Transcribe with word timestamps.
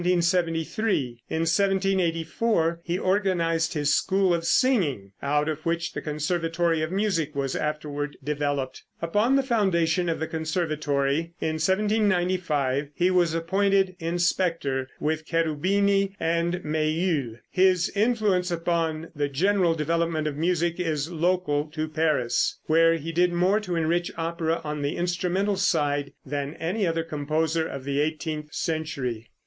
In 0.03 0.23
1784 0.25 2.79
he 2.83 2.97
organized 2.97 3.75
his 3.75 3.93
school 3.93 4.33
of 4.33 4.45
singing, 4.45 5.11
out 5.21 5.47
of 5.47 5.63
which 5.63 5.93
the 5.93 6.01
Conservatory 6.01 6.81
of 6.81 6.91
Music 6.91 7.35
was 7.35 7.55
afterward 7.55 8.17
developed. 8.23 8.81
Upon 8.99 9.35
the 9.35 9.43
foundation 9.43 10.09
of 10.09 10.19
the 10.19 10.25
conservatory, 10.25 11.35
in 11.39 11.59
1795, 11.61 12.89
he 12.95 13.11
was 13.11 13.35
appointed 13.35 13.95
inspector 13.99 14.89
with 14.99 15.23
Cherubini 15.27 16.15
and 16.19 16.55
Méhul. 16.63 17.37
His 17.51 17.89
influence 17.95 18.49
upon 18.49 19.09
the 19.15 19.29
general 19.29 19.75
development 19.75 20.25
of 20.25 20.35
music 20.35 20.79
is 20.79 21.11
local 21.11 21.65
to 21.75 21.87
Paris, 21.87 22.57
where 22.65 22.95
he 22.95 23.11
did 23.11 23.31
more 23.33 23.59
to 23.59 23.75
enrich 23.75 24.09
opera 24.17 24.61
on 24.63 24.81
the 24.81 24.95
instrumental 24.97 25.57
side 25.57 26.13
than 26.25 26.55
any 26.55 26.87
other 26.87 27.03
composer 27.03 27.67
of 27.67 27.83
the 27.83 27.99
eighteenth 28.01 28.51
century. 28.51 29.29